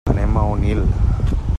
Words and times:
Anem 0.11 0.37
a 0.37 0.45
Onil. 0.55 0.81